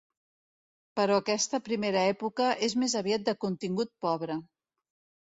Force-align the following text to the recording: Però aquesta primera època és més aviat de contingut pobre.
Però 0.99 1.19
aquesta 1.23 1.59
primera 1.69 2.07
època 2.15 2.49
és 2.71 2.77
més 2.87 2.99
aviat 3.05 3.31
de 3.31 3.39
contingut 3.47 3.97
pobre. 4.09 4.43